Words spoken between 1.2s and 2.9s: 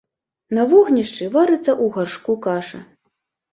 варыцца ў гаршку каша.